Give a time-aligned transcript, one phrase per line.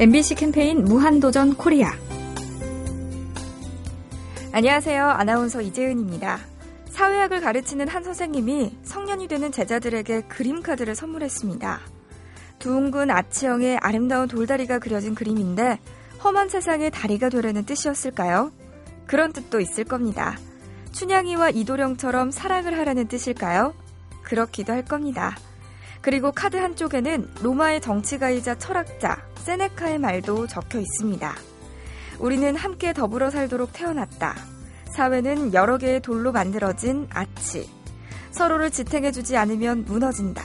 [0.00, 1.90] MBC 캠페인 무한도전 코리아.
[4.52, 5.04] 안녕하세요.
[5.04, 6.38] 아나운서 이재은입니다.
[6.88, 11.80] 사회학을 가르치는 한 선생님이 성년이 되는 제자들에게 그림카드를 선물했습니다.
[12.60, 15.80] 둥근 아치형의 아름다운 돌다리가 그려진 그림인데
[16.22, 18.52] 험한 세상의 다리가 되려는 뜻이었을까요?
[19.08, 20.38] 그런 뜻도 있을 겁니다.
[20.92, 23.74] 춘향이와 이도령처럼 사랑을 하라는 뜻일까요?
[24.22, 25.36] 그렇기도 할 겁니다.
[26.00, 31.34] 그리고 카드 한쪽에는 로마의 정치가이자 철학자 세네카의 말도 적혀 있습니다.
[32.18, 34.34] 우리는 함께 더불어 살도록 태어났다.
[34.90, 37.68] 사회는 여러 개의 돌로 만들어진 아치.
[38.30, 40.42] 서로를 지탱해주지 않으면 무너진다.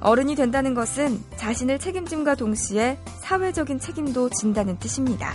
[0.00, 5.32] 어른이 된다는 것은 자신을 책임짐과 동시에 사회적인 책임도 진다는 뜻입니다.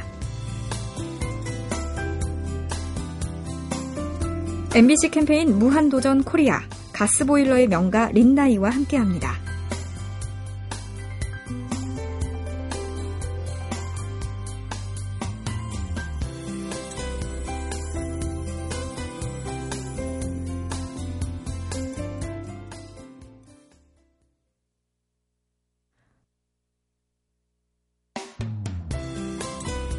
[4.76, 6.62] MBC 캠페인 무한도전 코리아.
[6.94, 9.44] 가스보일러의 명가 린나이와 함께합니다.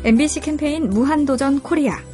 [0.05, 2.14] MBC 캠페인 무한도전 코리아.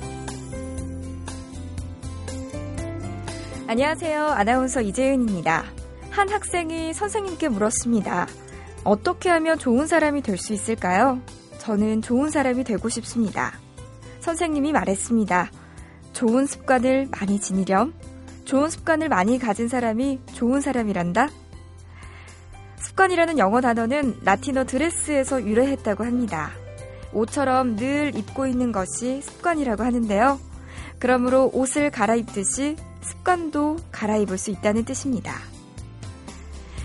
[3.70, 4.26] 안녕하세요.
[4.26, 5.62] 아나운서 이재은입니다.
[6.10, 8.26] 한 학생이 선생님께 물었습니다.
[8.82, 11.20] 어떻게 하면 좋은 사람이 될 수 있을까요?
[11.58, 13.52] 저는 좋은 사람이 되고 싶습니다.
[14.18, 15.52] 선생님이 말했습니다.
[16.12, 17.94] 좋은 습관을 많이 지니렴.
[18.44, 21.28] 좋은 습관을 많이 가진 사람이 좋은 사람이란다.
[22.74, 26.50] 습관이라는 영어 단어는 라틴어 드레스에서 유래했다고 합니다.
[27.12, 30.40] 옷처럼 늘 입고 있는 것이 습관이라고 하는데요.
[30.98, 35.34] 그러므로 옷을 갈아입듯이 습관도 갈아입을 수 있다는 뜻입니다.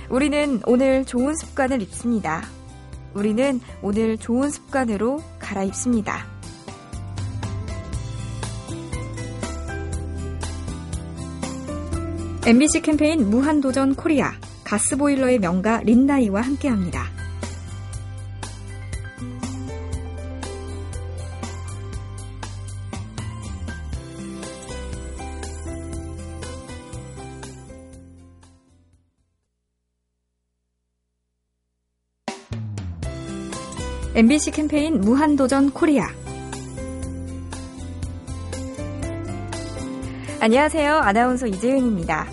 [0.10, 2.44] 우리는 오늘 좋은 습관을 입습니다.
[3.14, 6.28] 우리는 오늘 좋은 습관으로 갈아입습니다.
[12.46, 14.34] MBC 캠페인 무한도전 코리아
[14.64, 17.15] 가스보일러의 명가 린나이와 함께합니다.
[34.16, 36.08] MBC 캠페인 무한도전 코리아.
[40.40, 41.00] 안녕하세요.
[41.00, 42.26] 아나운서 이재은입니다.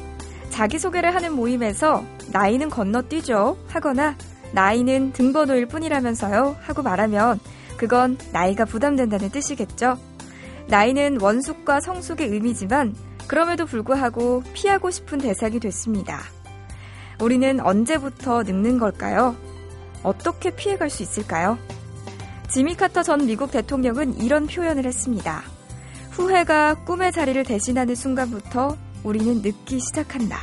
[0.51, 4.17] 자기소개를 하는 모임에서 나이는 건너뛰죠 하거나
[4.53, 7.41] 나이는 등번호일 뿐이라면서요 하고 말하면
[7.77, 9.99] 그건 나이가 부담된다는 뜻이겠죠.
[10.69, 12.95] 나이는 원숙과 성숙의 의미지만
[13.27, 16.21] 그럼에도 불구하고 피하고 싶은 대상이 됐습니다.
[17.21, 19.35] 우리는 언제부터 늙는 걸까요?
[20.03, 21.59] 어떻게 피해갈 수 있을까요?
[22.49, 25.43] 지미 카터 전 미국 대통령은 이런 표현을 했습니다.
[26.11, 30.39] 후회가 꿈의 자리를 대신하는 순간부터 우리는 늙기 시작한다.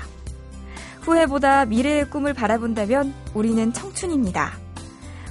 [1.02, 4.54] 후회보다 미래의 꿈을 바라본다면 우리는 청춘입니다.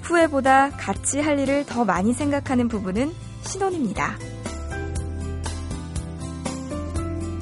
[0.02, 3.12] 후회보다 같이 할 일을 더 많이 생각하는 부분은
[3.42, 4.16] 신혼입니다.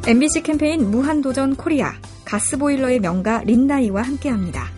[0.06, 1.92] MBC 캠페인 무한도전 코리아
[2.24, 4.75] 가스보일러의 명가 린나이와 함께합니다.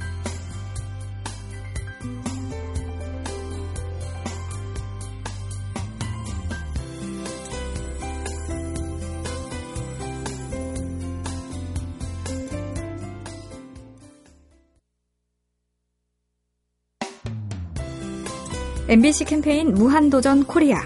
[18.90, 20.78] MBC 캠페인 무한도전 코리아.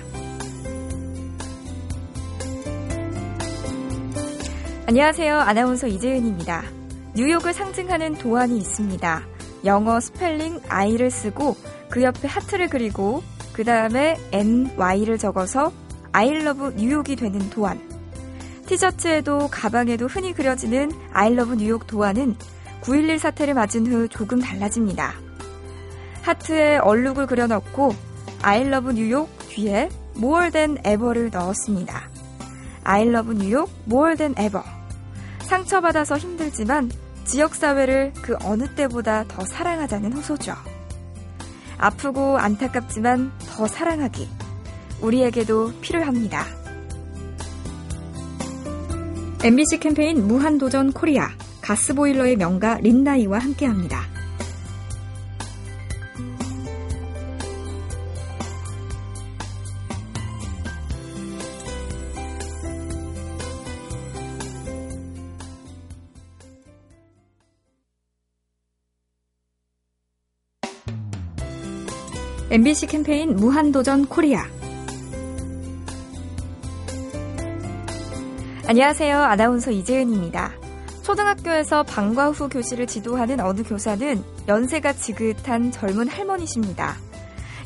[4.88, 5.38] 안녕하세요.
[5.38, 6.64] 아나운서 이재은입니다.
[7.14, 9.22] 뉴욕을 상징하는 도안이 있습니다.
[9.64, 11.54] 영어 스펠링 I를 쓰고
[11.90, 15.72] 그 옆에 하트를 그리고 그 다음에 NY를 적어서
[16.10, 17.80] I love 뉴욕이 되는 도안.
[18.66, 22.34] 티셔츠에도 가방에도 흔히 그려지는 I love 뉴욕 도안은
[22.80, 25.14] 9.11 사태를 맞은 후 조금 달라집니다.
[26.22, 27.94] 하트에 얼룩을 그려넣고
[28.42, 32.08] I love 뉴욕 뒤에 more than ever를 넣었습니다.
[32.84, 34.64] I love 뉴욕 more than ever.
[35.42, 36.90] 상처받아서 힘들지만
[37.24, 40.54] 지역사회를 그 어느 때보다 더 사랑하자는 호소죠.
[41.78, 44.28] 아프고 안타깝지만 더 사랑하기.
[45.02, 46.46] 우리에게도 필요합니다.
[49.44, 51.28] MBC 캠페인 무한도전 코리아
[51.60, 54.11] 가스보일러의 명가 린나이와 함께합니다.
[72.52, 74.44] MBC 캠페인 무한도전 코리아.
[78.66, 79.16] 안녕하세요.
[79.16, 80.52] 아나운서 이재은입니다.
[81.02, 86.98] 초등학교에서 방과 후 교실을 지도하는 어느 교사는 연세가 지긋한 젊은 할머니십니다.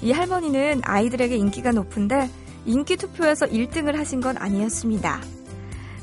[0.02, 2.30] 이 할머니는 아이들에게 인기가 높은데
[2.64, 5.20] 인기 투표에서 1등을 하신 건 아니었습니다.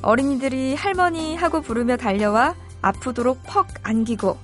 [0.01, 4.37] 어린이들이 할머니 하고 부르며 달려와 아프도록 퍽 안기고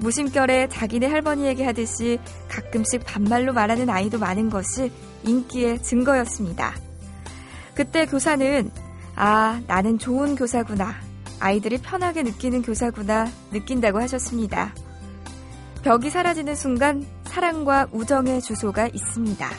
[0.00, 2.18] 무심결에 자기네 할머니에게 하듯이
[2.48, 4.90] 가끔씩 반말로 말하는 아이도 많은 것이
[5.24, 6.74] 인기의 증거였습니다.
[7.74, 8.70] 그때 교사는
[9.14, 10.94] 아, 나는 좋은 교사구나.
[11.38, 14.74] 아이들이 편하게 느끼는 교사구나 느낀다고 하셨습니다.
[15.82, 19.50] 벽이 사라지는 순간 사랑과 우정의 주소가 있습니다.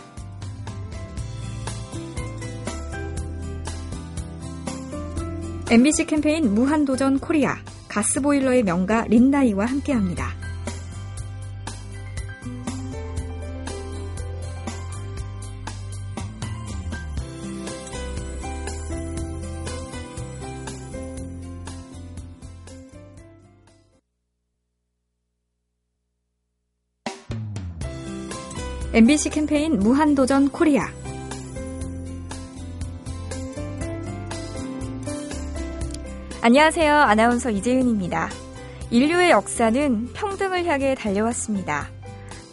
[5.72, 7.56] MBC 캠페인 무한도전 코리아.
[7.92, 10.30] 가스보일러의 명가 린나이와 함께합니다.
[28.94, 31.01] MBC 캠페인 무한도전 코리아
[36.44, 36.96] 안녕하세요.
[36.96, 38.30] 아나운서 이재윤입니다.
[38.90, 41.88] 인류의 역사는 평등을 향해 달려왔습니다.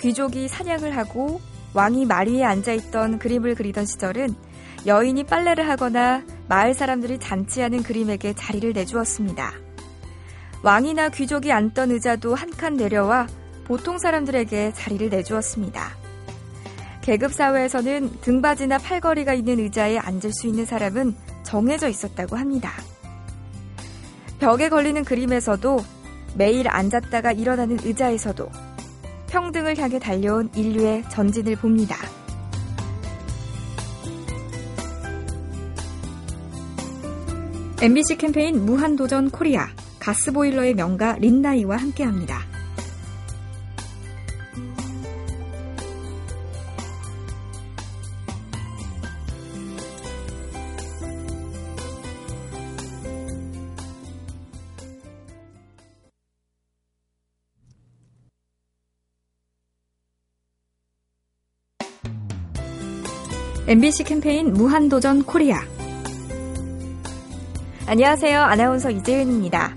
[0.01, 1.41] 귀족이 사냥을 하고
[1.73, 4.35] 왕이 마리에 앉아있던 그림을 그리던 시절은
[4.87, 9.53] 여인이 빨래를 하거나 마을 사람들이 잔치하는 그림에게 자리를 내주었습니다.
[10.63, 13.27] 왕이나 귀족이 앉던 의자도 한 칸 내려와
[13.65, 15.97] 보통 사람들에게 자리를 내주었습니다.
[17.03, 22.73] 계급사회에서는 등받이나 팔걸이가 있는 의자에 앉을 수 있는 사람은 정해져 있었다고 합니다.
[24.39, 25.85] 벽에 걸리는 그림에서도
[26.37, 28.49] 매일 앉았다가 일어나는 의자에서도
[29.29, 31.97] 평등을 향해 달려온 인류의 전진을 봅니다.
[37.81, 39.69] MBC 캠페인 무한도전 코리아
[40.01, 42.58] 가스보일러의 명가 린나이와 함께합니다.
[63.69, 65.61] MBC 캠페인 무한도전 코리아.
[67.85, 68.41] 안녕하세요.
[68.41, 69.77] 아나운서 이재은입니다.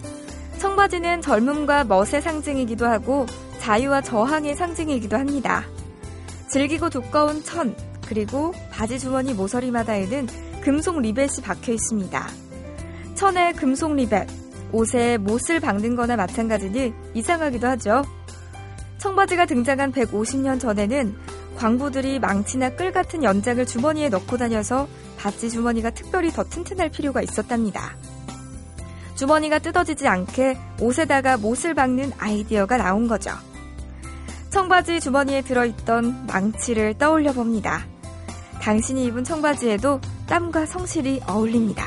[0.59, 3.25] 청바지는 젊음과 멋의 상징이기도 하고
[3.59, 5.65] 자유와 저항의 상징이기도 합니다.
[6.47, 7.75] 질기고 두꺼운 천,
[8.07, 10.27] 그리고 바지 주머니 모서리마다에는
[10.61, 12.29] 금속 리벳이 박혀 있습니다.
[13.15, 14.25] 천에 금속 리벳,
[14.71, 18.03] 옷에 못을 박는 거나 마찬가지니 이상하기도 하죠.
[18.99, 21.13] 청바지가 등장한 150년 전에는
[21.57, 24.87] 광부들이 망치나 끌 같은 연장을 주머니에 넣고 다녀서
[25.17, 27.95] 바지 주머니가 특별히 더 튼튼할 필요가 있었답니다.
[29.15, 33.31] 주머니가 뜯어지지 않게 옷에다가 못을 박는 아이디어가 나온 거죠.
[34.49, 37.85] 청바지 주머니에 들어있던 망치를 떠올려 봅니다.
[38.61, 41.85] 당신이 입은 청바지에도 땀과 성실이 어울립니다.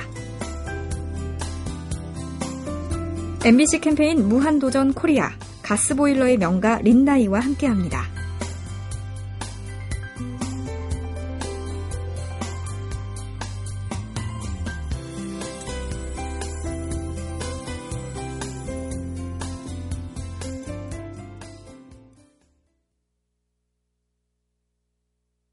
[3.45, 5.31] MBC 캠페인 무한도전 코리아
[5.63, 8.14] 가스보일러의 명가 린나이와 함께합니다.